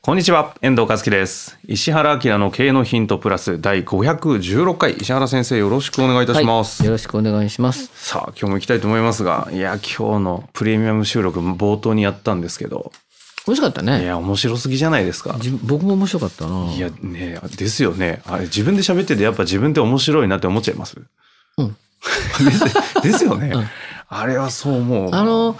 [0.00, 1.58] こんにちは、遠藤和樹です。
[1.66, 6.84] 石原明の経営のヒントプラス第516回、石原先生よろしくお願いいたします。
[6.84, 7.88] よろしくお願いします。
[7.94, 12.92] さあ、今日も行きたいと思いますが、いや、今日のプレミアム収録冒頭にやったんですけど、
[13.46, 14.02] 面白かったね。
[14.02, 15.36] いや、面白すぎじゃないですか。
[15.38, 16.72] じ僕も面白かったな。
[16.72, 18.22] いや、ね、ですよね。
[18.26, 20.96] あれ、自分で喋ってて、やっぱ自分って面白いなって思っちゃいます？
[21.58, 21.76] うん。
[22.44, 23.52] ですですよね。
[23.54, 23.68] うん
[24.14, 25.14] あれはそう思う。
[25.14, 25.56] あの、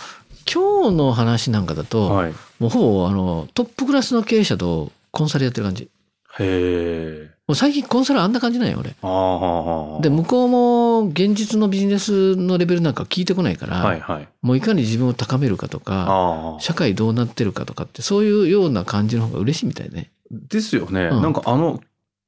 [0.52, 2.34] 今日の話なんかだと、はい。
[2.62, 5.90] もうほぼあのトップクラスの経営者とコンサルやってる感じ。
[6.38, 7.30] へえ。
[7.48, 8.94] もう最近コンサルあんな感じなんよ、俺。
[9.02, 14.28] ああ、で、向こうも現実のビジネスのレベルなんか聞いてこないから、はいはい。
[14.42, 16.60] もういかに自分を高めるかとか、ああ。
[16.60, 20.12] 社会どうなってるかとかって、そういうような感じの方が嬉しいみたいね。
[20.30, 21.06] ですよね。
[21.06, 21.80] うんなんかあの、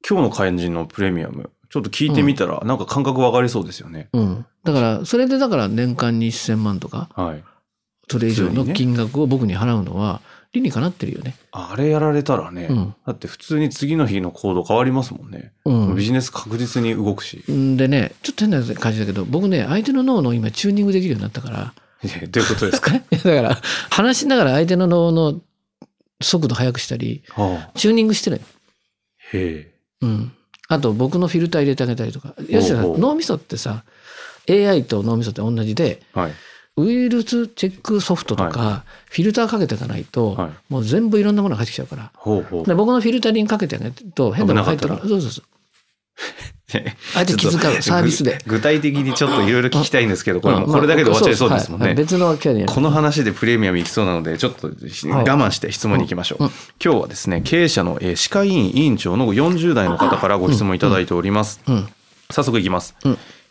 [0.06, 4.08] 今日の感じのプレミアム、ちょっと聞いてみたら、なんか感覚分かりそうですよね。
[4.12, 4.46] うん。
[4.64, 7.44] だから、それでだから年間に1000万とか、はい。
[8.10, 10.20] それ以上の金額を僕に払うのは、
[10.52, 11.34] 理にかなってるよね。
[11.50, 12.94] あれやられたらね、うん。
[13.06, 15.52] だって普通に次の日の行動変わりますもんね。
[15.64, 15.96] うん。
[15.96, 17.42] ビジネス確実に動くし。
[17.50, 21.74] んでね、ちょっと変な感じだけど、僕ね、相手の脳の今チューニングできるようになったから、
[22.04, 22.92] えどういうことですか？
[23.10, 25.40] だから、話しながら相手の脳の
[26.22, 28.40] 速度速くしたり、はあ、チューニングしてる。
[29.32, 30.32] へうん。
[30.68, 32.34] あと、僕のフィルター入れてあげたりとか。
[32.48, 33.84] 要するに脳みそってさ、
[34.48, 36.18] AI と脳みそって同じで、え。
[36.18, 36.32] はい。
[36.76, 42.10] ウイルスチェックソフトとか、フィルターかけていかないと、はいもう全部いろんなものが入ってきちゃうから。
[42.64, 45.00] で僕のフィルタリングかけてあげると変なもの入ってくる。
[45.02, 45.44] 危そうそうそう。
[47.14, 48.38] 相手気遣う、サービスで。
[48.46, 51.86] 具体的にちょっといろいろ聞きたいんですけど、これこれだけで終わっちゃいそうですもんね。
[51.88, 56.44] はい別のキャリアにこの話でプレミアムいきそうなので、ちょっと我慢して質問に行きましょう。
[56.44, 56.50] うん
[56.82, 61.60] 今日はですね、経営者のえー歯科医院委員長の40代の方からご質問いただいております。
[61.68, 61.88] うん。
[62.30, 62.96] 早速いきます。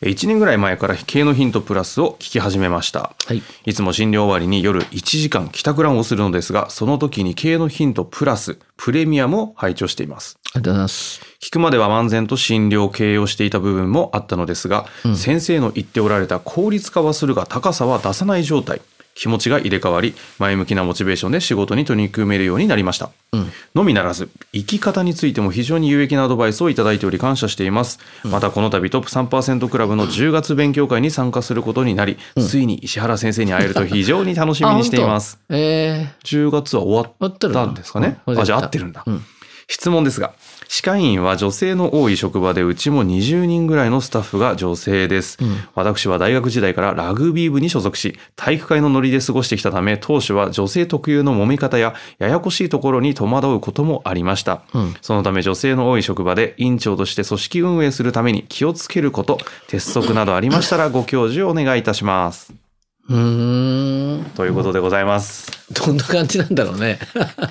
[0.03, 3.15] うん1年ぐらい前から経営のヒントプラスを聞き始めました。
[3.25, 3.41] はい。
[3.65, 10.37] いつも診療終わりに夜1時間帰宅ランをするのですが、その時に経営のヒントプラス、プレミアムを拝聴しています。
[10.53, 11.21] ありがとうございます。
[11.41, 18.81] 聞くまでは漫然と診療経営をしていた部分もあったのですが、うん先生の言っておられた効率化はするが高さは出さない状態
[19.15, 23.11] 気持ちが入れ替わり前向きなモチベーションで仕事に取り組めるようになりました。
[23.31, 23.51] うん。
[23.75, 35.39] のみならず生き方についても非常に有益なアドバイスをいただいており感謝しています、またこの度トップ3%クラブの10月勉強会に参加することになり、ついに石原先生に会えると非常に楽しみにしています。
[35.49, 39.23] え10月は終わったんですかね、うんあじゃあ合ってるんだ、うん。
[39.67, 40.33] 質問ですが
[40.67, 45.55] 歯科医院は女性の多い職場でうちも20人ぐらいのスタッフが女性です、うん。
[45.75, 54.95] 私は大学時代からラグビー部に所属し体育会のノリで過ごしてきたため当初は女性特有の揉め方やややこしいところに戸惑うこともありました、うん。
[55.01, 59.37] そのため女性の多い職場で院長として組織運営するために気をつけること
[59.67, 62.62] 鉄則などありましたらご教授をお願いいたします
[63.09, 64.25] うーん。
[64.35, 66.99] ということでございますどんな感じなんだろうね。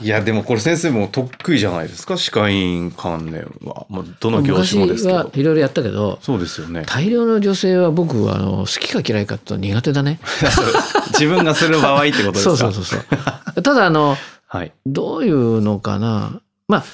[0.00, 2.16] いやでもこれ先生も得意じゃないですか？
[2.16, 10.20] 歯科医院関連は、まあ、どの業種もですけいろいろやったけど、そうですよね大量の女性は僕はあの好きか嫌いかって苦手だね。
[11.12, 12.56] 自分がする場合ってことですか？
[12.56, 13.16] そうそうそうそ
[13.56, 13.62] う。
[13.62, 16.40] ただあの、 はいどういうのかな？
[16.68, 16.84] まあ、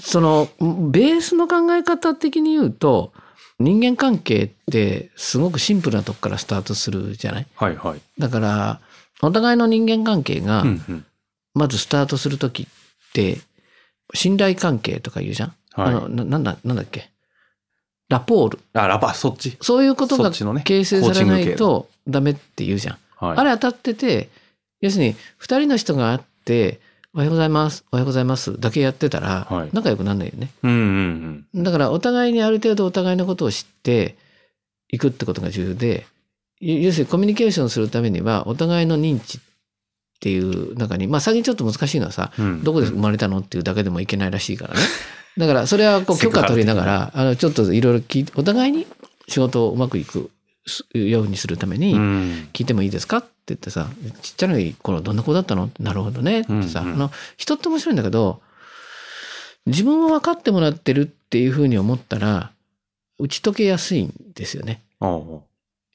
[0.00, 3.12] その、ベースの考え方的に言うと、
[3.58, 7.46] 人間関係ってすごくシンプルなとこからスタートするじゃない？
[7.54, 8.00] はいはい。
[8.18, 8.80] だから、
[9.22, 10.64] お互いの人間関係が
[11.54, 12.66] まずスタートするときっ
[13.14, 13.38] て、
[14.12, 15.94] 信頼関係とか言うじゃん、はい。
[15.94, 17.08] あのななんだ、なんだっけ？
[18.08, 18.58] ラポール。
[18.74, 19.56] あラパそっち。
[19.62, 22.98] そういうことが形成されないとダメって言うじゃん。
[23.16, 23.38] はい。
[23.38, 24.28] あれ当たってて、
[24.80, 26.80] 要するに二人の人が会って、
[27.16, 28.60] おはようございます、おはようございます。
[28.60, 30.50] だけやってたらはい、仲良くなんないよね。
[30.62, 34.16] うんうんうんだからお互いにある程度お互いのことを知って
[34.90, 36.06] いくってことが重要で、
[36.60, 39.40] 要要するにコミュニケーションするためにはお互いの認知っ
[40.20, 42.62] ていう中に、まあ最近ちょっと難しいのはさ、うん。
[42.62, 44.80] どこで生まれたのっていうだけでもいけないらしいからね。
[45.38, 48.86] だからそれはこう許可取りながら、 あのちょっといろいろ聞いお互いに
[49.26, 50.30] 仕事をうまくいく
[50.92, 52.48] ようにするために、うん。
[52.52, 53.88] 聞いてもいいですかって言ってさ、
[54.22, 55.70] ちっちゃな頃どんな子だったの？
[55.78, 58.40] なるほどねってさ、うんうんあの、人って面白いんだけど、
[59.66, 62.52] 自分を分かってもらってるっていうふうに思ったら、
[63.18, 64.82] 打ち解けやすいんですよね。
[65.00, 65.42] 要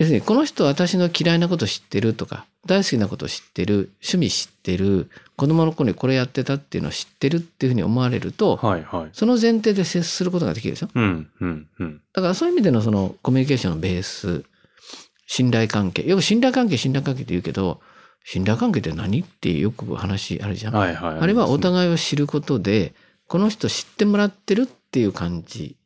[0.01, 9.09] するに、この人私の嫌いなこと知ってるとか、大好きなこと知ってる、趣味知ってる、子供の頃にこれやってたっていうのを知ってるっていうふうに思われると、はいはい。
[9.13, 10.89] その前提で接することができるでしょ？
[10.93, 12.01] うんうんうん。
[12.13, 14.43] だからそういう意味でのそのコミュニケーションのベース、
[15.33, 16.03] 信頼関係。
[16.03, 17.79] よく信頼関係、信頼関係って言うけど、
[18.25, 20.75] 信頼関係って何ってよく話あるじゃん。
[20.75, 21.17] はいはい。
[21.21, 21.59] あれはおい。
[21.61, 22.93] 互いを知ることで、
[23.27, 25.77] この人知ってもらってるっていう感じ。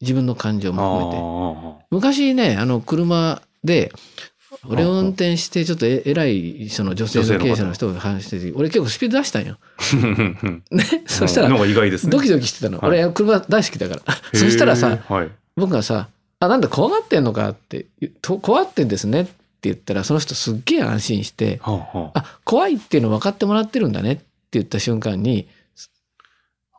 [0.00, 1.82] 自分の感情も含めて。
[1.82, 3.90] あ昔ね、あの、車で、
[4.68, 9.58] 俺を運転して、ちょっとえ偉い、その女性の経営者の人が話してて、俺結構スピード出したんよ。
[9.58, 9.82] あ。
[10.70, 10.84] ね？
[11.06, 11.58] そしたのら。
[11.58, 11.64] ド
[12.20, 12.78] キドキしてたの。
[12.78, 14.38] はい俺、車大好きだから。
[14.38, 15.30] そしたらさ、、はい。
[15.56, 16.08] 僕がさ、
[16.44, 17.86] あ、なんだ怖がってんのかって、
[18.20, 25.46] と怖ってんですねって言ったら、その人すっげえ安心して、はあはああ、怖いっていうの分かってもらってるんだねって言った瞬間に、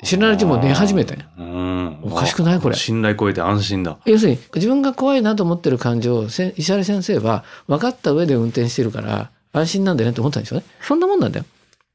[0.03, 1.21] 知らないうちにもう寝始めたよ。
[1.37, 1.99] うん。
[2.03, 2.59] おかしくない？
[2.59, 3.97] これ信頼超えて安心だ。
[4.03, 10.65] 要するに、自分が怖いなと思ってる感情を、せ石原先生は分かった上で運転してるから、安心なんだよねって思ったんでしょうね。
[10.81, 11.45] そんなもんなんだよ。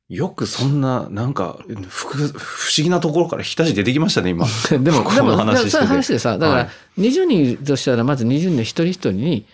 [0.09, 1.59] よくそんな、なんか、
[1.89, 4.47] ふ不思議なところから日田市出てきましたね、今。
[4.81, 9.45] でも、この話そういう話でさ、だかはら、20人としたら、まず20人の一人一人に、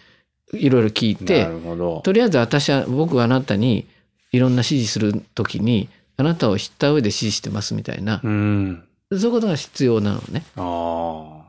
[0.53, 1.49] いろいろ聞いて。
[2.05, 3.87] とりあえず私は、僕はあなたに
[4.31, 8.85] いろんな指示するときに、あなたを知った上で指示してますみたいな、うん。
[9.11, 10.45] そういうことが必要なのね。
[10.57, 11.45] ああ。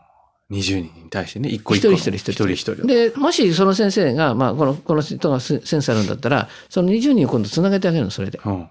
[0.52, 1.98] 20人に対してね、一個一一個の。
[1.98, 2.88] 人一人一人一人一人。
[2.88, 8.40] で、もしその先生が、まあ、この、この人がセセンスあるんだったら、その20人を今度つなげてあげるの、それで。
[8.44, 8.68] うん。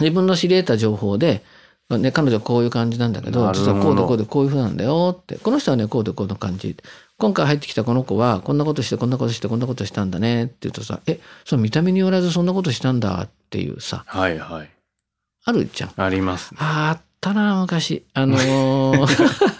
[0.00, 1.42] 自分の知り得た情報で、
[1.88, 5.36] まあね、彼女はこういう感じなんだけど、実はこうでこうでこういうふうなんだよって。
[5.38, 6.76] この人はね、こうでこうの感じ。
[7.18, 14.70] 今回入ってきたこの子は、こんなことして、こんなことして、こんなことしたんだねって言うとさ、え、その見た目によらずそんなことしたんだっていうさ、はいはい。
[15.44, 15.92] あるじゃん。
[15.96, 16.58] ありますね。
[16.60, 18.04] ああったな、昔。
[18.14, 19.06] あのー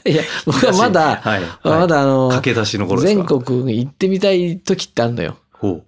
[0.10, 1.42] いや、僕はまだ、はい。
[1.62, 3.38] まだあのー駆け出しの頃です全か。
[3.38, 5.36] 国に行ってみたい時ってあるのよ。
[5.52, 5.82] ほ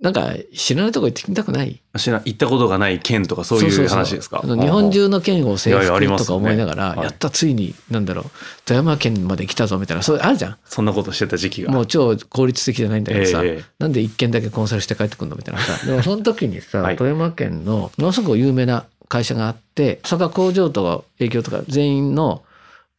[0.00, 1.78] なんか、知らないとこ行ってみたくない？
[1.94, 1.98] う。
[1.98, 4.40] 知ら行ったことがない県とかそういう話ですか？
[4.42, 8.24] 日本中の県を征いやいやあり服とか思いながら、はいやったついに、なんだろう、
[8.64, 10.56] 富山県まで来たぞみたいな、そういうあるじゃん。
[10.64, 11.70] そんなことしてた時期が。
[11.72, 15.84] もう超効率的じゃないんだけどさ、ええなんで一軒だけコンサルして帰ってくるのみたいなさ。
[15.86, 22.42] でもその時にさ、はい富山県のものすごく有名な会社があって、それから工場とか営業とか全員の、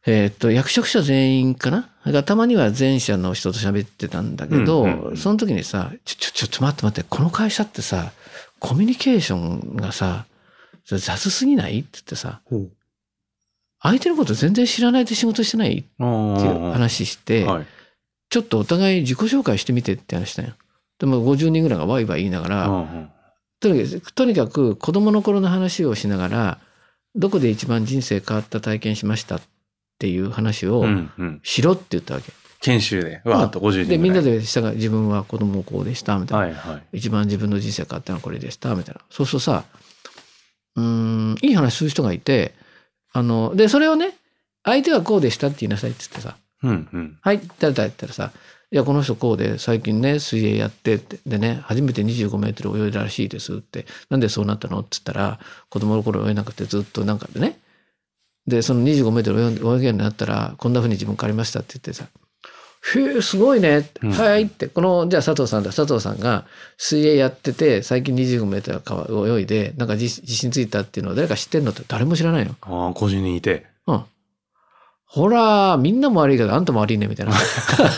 [0.04, 1.90] えーっと、役職者全員かな？
[2.02, 8.12] それからたまには前社の人と喋ってたんだけど、うんうんうんその時にさ、ちょ、ちょ、ちょっと待って待って、この会社ってさ、
[8.58, 10.26] コミュニケーションがさ、
[10.84, 11.80] 雑すぎない？
[11.80, 12.40] って言ってさ。
[13.80, 15.78] 相手のこと全然知らないで仕事してない？
[15.78, 16.72] ってあいうあ。
[16.72, 17.66] 話して、はい。
[18.30, 20.54] ちょっとお互い自己紹介してみてって話したんよ。
[20.98, 23.10] でも50人ぐらいがワイワイ言いながら、
[24.14, 26.58] とにかく子供の頃の話をしながら、
[27.14, 29.40] どこで一番人生変わった体験しましたっ
[29.98, 31.40] ていう話をうんうん。
[31.42, 32.32] しろって言ったわけ。
[32.60, 33.88] 研修で、わーっと50人。
[33.88, 36.58] で、みんなでしたが自分は子供こうでしたみたいな。
[36.58, 36.98] はいはい。
[36.98, 39.00] 一番自分の人生変わったのはこれでしたみたいな。
[39.10, 39.64] そうするとさ、
[40.76, 42.54] うーん、いい話する人がいて、
[43.12, 44.14] あの、で、それをね、
[44.64, 47.18] 相手はこうでしたって言いなさいって言ってさ、うんうん。
[47.20, 48.30] はい、誰だったらさ、
[48.70, 57.58] いや、この人こうで、最近ね、水泳やってでね、初めて25メートル泳いだらしいですって、なんでそうなったのって言ったら、子供の頃泳げなくてずっとなんかでね、
[58.46, 62.06] で、その25メートル泳げるようになったら、こんな風に自分変わりましたって言ってさ、
[62.94, 66.46] へえ、すごいねはいって、この、じゃあ佐藤さんだ、佐藤さんが
[66.76, 72.56] 水泳やってて、最近25メートル川泳いで、なんか自自信ついたっていうのを誰か知ってんのって誰も知らないの。
[72.62, 73.66] ああ、50人いて。
[73.86, 74.04] うん。
[75.06, 77.32] ほら、みんなも悪いけど、あんたも悪いね、みたいな。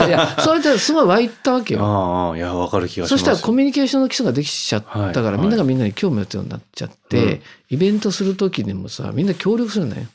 [0.07, 1.81] いや、それですごい湧いたわけよ。
[1.83, 3.19] ああ、いや、わかる気がします。
[3.19, 10.07] そしたらコミュニケーションの基礎ができちゃったから、はいはいみんながみんなに興味持つようになっちゃって、うんイベントする時にもさ、みんな協力するんだよ。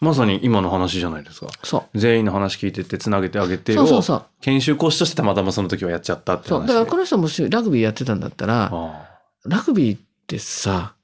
[0.00, 1.48] まさに今の話じゃないですか。
[1.64, 1.98] そう。
[1.98, 4.24] 全員の話聞いてって、つなげてあげてをそうそうそう。
[4.40, 6.66] 研修講師としてたまたまその時はやっちゃったってそう。
[6.66, 9.08] だからこの人もしラグビーやってたんだったら、あ
[9.44, 10.94] ラグビーってさ、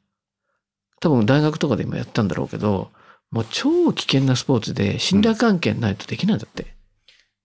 [1.01, 2.91] 多分大学とかで今やったんだろうけど、
[3.31, 6.75] もう超危険なスポーツで信頼関係ないとできないんだって。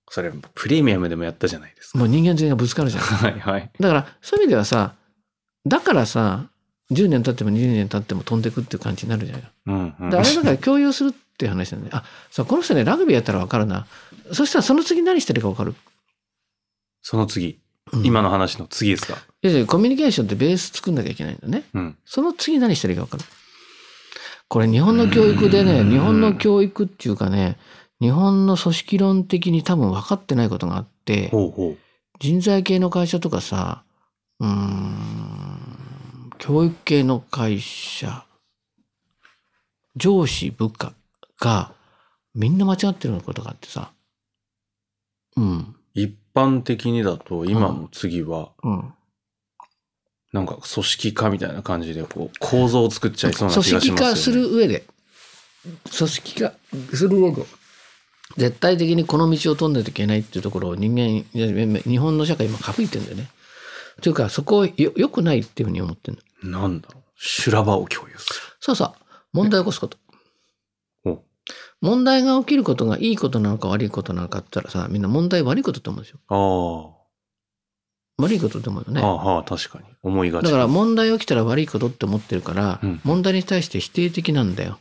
[0.08, 1.98] あそれ、プレミアムでもやったじゃないですか。
[1.98, 3.03] もう人間全員がぶつかるじゃん。
[3.03, 3.72] はいはい。
[3.79, 4.94] だから、そういう意味ではさ、
[5.65, 6.46] だからさ、
[6.91, 10.10] 10年経っても20年経っても飛んでくっていう感じになるじゃないうんうん。
[10.10, 13.88] であれだから共有するっていう話なんで、あ、そう、この人ね、ラグビーやったらわかるな。
[14.34, 15.74] そしたらその次何してるかわかる？
[17.01, 17.62] その次。
[18.03, 19.17] 今の話の次ですか？
[19.41, 21.63] 要するにコミュニケーションってベース作んなきゃいけないんだね。
[21.74, 21.98] うん。
[22.03, 23.24] その次何したらいいか分かる？
[24.50, 27.58] これ日本の教育でね、うん日本の教育っていうかね、
[28.01, 31.77] 日本の組織論的に多分分かってないことがあって、ほうほう。
[32.19, 33.84] 人材系の会社とかさ、
[34.41, 38.25] うーん、教育系の会社、
[39.96, 40.93] 上司部下
[41.39, 41.72] が
[42.36, 43.91] みんな間違ってるようなことがあってさ、
[45.36, 48.93] うん、一般的にだと今の次は、うん。
[50.31, 54.01] なんか組織化みたいな感じでこう構造を作っちゃいそうな組気がしますよね。
[54.01, 54.86] 織化する上で、
[55.98, 56.53] 組織化
[56.93, 57.46] する上で、
[58.38, 63.29] 絶対的にこの道を通んないといけないっていうところを人間、日本の社会今省いてんだよね。
[64.01, 66.62] というか、そこをよ良くないっていうふうに思ってるの。
[66.62, 67.03] なんだろう。
[67.17, 68.29] 修羅場を共有す
[68.60, 68.93] そうそう。
[69.34, 69.98] 問題を起こすこと。
[71.81, 76.19] 問題が起きることがいいことなのか悪いことなのかって言ったらさ、みんな問題悪いことって思うんですよ。
[76.27, 77.00] あ
[78.21, 79.01] 悪いことって思うよあ、ね。
[79.01, 79.86] ああ、はあ、確かに。
[80.03, 80.45] 思いがち。
[80.45, 84.79] だから問題起きたら悪いことって思ってるから、うん問題に対して否定的なんだよ。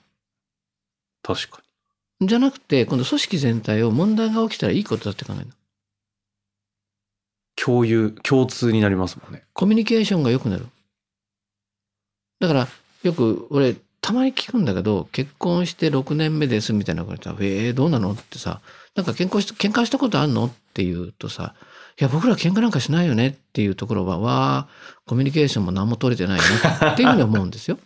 [1.22, 1.62] 確か
[2.20, 5.52] じゃなくて、今度組織全体を問題が起きたらいいことだって考えるの。
[7.54, 9.44] 共有、共通になりますもんね。
[9.52, 10.66] コミュニケーションが良くなる。
[12.40, 12.68] だから、
[13.04, 13.76] よく俺、
[14.08, 18.62] たまに聞くんだけど、結婚して6年目ですみたいなこと言ったら、えー、どうなのってさ、
[18.94, 21.54] なんか喧嘩し喧嘩したことあんのって言うとさ、
[22.00, 24.68] いや、僕ら喧嘩なんかしないよねっていうところは、わあ、
[25.04, 26.40] コミュニケーションも何も取れてない
[26.80, 27.78] なっていうふうに思うんですよ。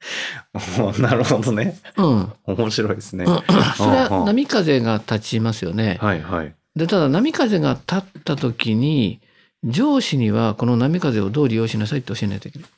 [0.98, 1.78] なるほどね。
[1.98, 2.32] うん。
[2.46, 3.26] 面白いですね。
[3.26, 3.42] うん
[3.76, 5.98] それは波風が立ちますよね。
[6.00, 6.54] はいはい。
[6.74, 9.20] で、ただ波風が立った時に、
[9.62, 12.68] 上司にはこの波風をどう利用しなさいって教えないといけない。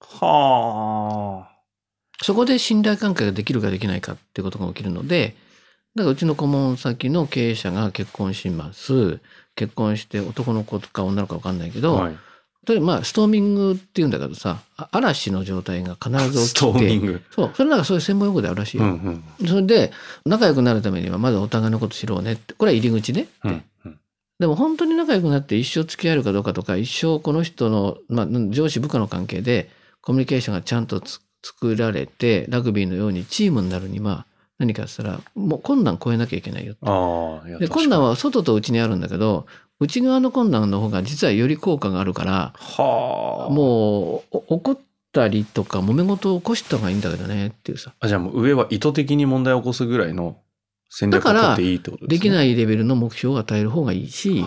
[0.00, 1.54] はあ。
[2.22, 5.36] そこで信頼関係ができるかできないかっていうことが起きるので、
[5.94, 9.20] だからうちの顧問先の経営者が結婚します。
[9.56, 12.16] 結婚して男の子とか女の子か分かんないけど、はい。
[12.66, 16.38] 例えばまあストーミングっていうんだけどさ、あ嵐の状態が必ず起きて。
[16.48, 17.22] ストーミング。
[17.30, 18.84] そう、それなんかそういう専門用語であるらしいよ。
[18.84, 19.48] うんうん。
[19.48, 19.92] それで、
[20.24, 22.54] 仲良くなるためにはまずお互いのこと知ろうねって。
[22.54, 23.28] これは入り口ね。
[23.44, 23.98] うんうん。
[24.40, 29.68] でも本当に仲良くなって一生付き合えるかどうかとか、一生この人の、まあ、上司部下の関係で
[30.04, 34.26] コミュニケーションがちゃんとつ作られて、ラグビーのようにチームになるには、
[34.58, 36.74] 何かって言ったら、もう困難超えなきゃいけないよ。
[36.82, 39.46] ああ、いやで、困難は外と内にあるんだけど、
[39.80, 43.52] 内側の困難の方が実はより効果があるから、はあ。
[43.52, 44.78] もうお怒っ
[45.12, 47.92] たりとか揉め事を起こした方がいいんだけどねっていうさ。
[47.98, 50.38] あ、じゃあもう上は意図的に問題を起こすぐらいの
[50.88, 52.30] 戦略を取っていいってことですね。
[52.30, 54.44] できないレベルの目標を与える方がいいし、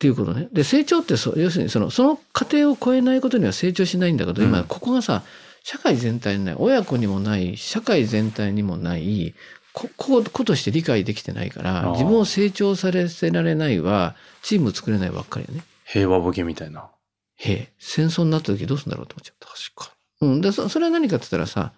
[0.00, 0.48] っはていうことね。
[0.50, 5.22] で、成長ってそう、要するにその、その過程を超えないことには成長しないんだけど、今うんここがさ、
[5.62, 9.34] 社会全体にない、親子にもない、社会全体にもない、
[9.74, 15.62] ここう、ことして理解できてないから自分を成長させられないは、チーム作れないばっかりよね。
[15.66, 15.80] あ。
[15.84, 16.88] 平和ボケみたいな。
[17.36, 20.26] へえ、戦争になった時どうするんだろうと思っちゃ確かう。
[20.26, 20.40] うん。
[20.40, 21.72] で、そそれは何かって言ったらさ、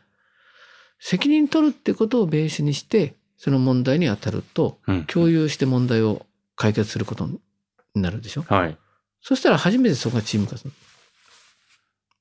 [1.00, 4.78] 責任取るってことをベースにして、その問題に当たると。
[5.08, 7.28] 共有して問題を解決すること
[7.94, 8.42] になるでしょ？
[8.42, 8.76] はい。
[9.20, 10.72] そしたら初めてそこがチーム化する。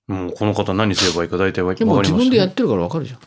[0.08, 2.18] もうこの方何すればいいか大体わかでもりました、ね。
[2.20, 3.20] 自分でやってるからわかるじゃん。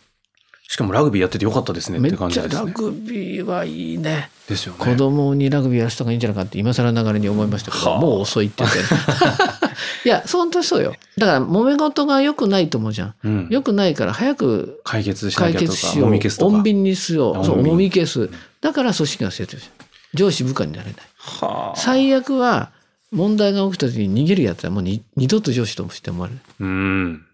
[0.66, 2.72] しかもラグビーやっててよかったですねって感じですね。
[2.72, 4.30] グビーはいいね。
[4.48, 4.78] ですよね。
[4.84, 8.78] 子供にラグビーやらせた方がいいんじゃないかって今更ながらに思いましたけど、はあもう遅いって言って。
[10.04, 10.94] いや、本当にそうよ。
[11.18, 13.14] だから揉め事が良くないと思うじゃん。
[13.24, 16.00] うん、良くないから早く解決しよう。
[16.06, 16.56] もみ消すとか。
[16.56, 17.44] 穏便にしよう。
[17.44, 18.30] そう、穏便重み消す。
[18.60, 19.72] だから組織が成長する。
[20.14, 20.94] 上司部下になれない。
[21.24, 21.76] はあ。
[21.76, 22.72] 最悪は
[23.10, 26.42] 問題が起きた時に逃げるやつはもうに二度と上司として思われない。
[26.60, 27.26] うん。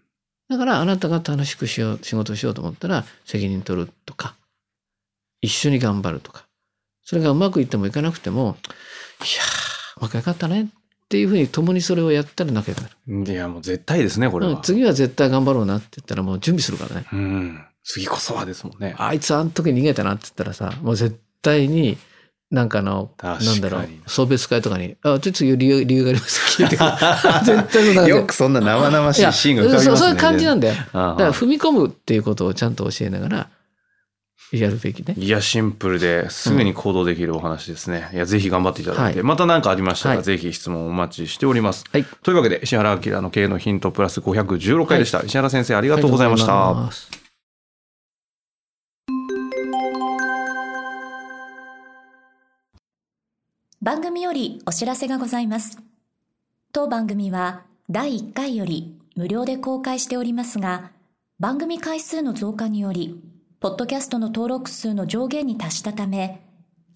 [0.49, 4.35] だからあなたが楽しくしよう、仕事しようと思ったら責任取るとか、
[5.41, 6.45] 一緒に頑張るとか。
[7.03, 10.67] それがうまくいってもいかなくても、いやー、うまくいかったねっ
[11.09, 12.89] ていうふうに共にそれをやったら仲良くな
[13.25, 13.31] る。
[13.31, 14.53] いや、もう絶対ですね、これは。
[14.53, 17.07] うん次は絶対頑張ろうなって言ったらもう準備するからね。
[17.11, 17.65] うん。
[17.83, 18.95] 次こそはですもんね。
[18.97, 21.97] あいつあの時逃げたなって言ったらさ、もう絶対に、
[22.51, 26.61] なんかあの、なんだろう、送別会とかに、あ、ちょっと次理由理由があります。
[26.61, 26.89] 聞いてくる。
[27.45, 29.91] 絶対そんな感じよくそんな生々しいシーンが浮かびますね。
[29.91, 30.75] そうそういう感じなんだよ。
[30.75, 33.49] だから踏み込むっていうことをちゃんと教えながら
[34.51, 35.15] やるべきね。
[35.17, 38.09] いや、シンプルですぐに行動できるお話ですね。
[38.13, 41.85] いや、ぜひ頑張っていただいて、はいまた何かありましたら、はいぜひ質問お待ちしております。
[41.91, 42.05] はい。
[42.21, 45.21] というわけで、石原明の経営のヒントプラス516回でした。
[45.23, 47.20] 石原先生、ありがとうございました。
[53.83, 55.79] 番組よりお知らせがございます。
[56.71, 60.91] 当番組は第1回より無料で公開しておりますが、
[61.39, 63.19] 番組回数の増加により、
[63.59, 66.47] ポッドキャストの登録数の上限に達したため、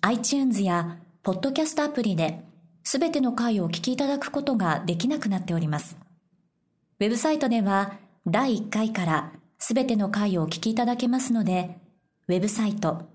[0.01, 2.43] iTunes やポッドキャストアプリで
[2.83, 5.97] すべての回をお聞きいただくことができなくなっております。
[6.99, 7.93] ウェブサイトでは
[8.27, 11.79] 第1回からすべての回をお聞きいただけますので、
[12.27, 13.09] ウェブサイト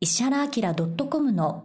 [0.00, 1.64] 石原明 .com の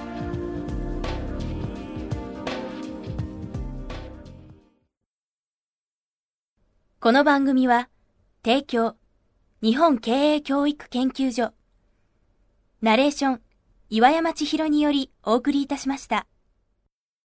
[7.03, 7.89] この番組は
[8.45, 8.95] 提供
[9.63, 11.51] 日本経営教育研究所
[12.83, 13.41] ナレーション
[13.89, 16.27] 岩山千尋によりお送りいたしました。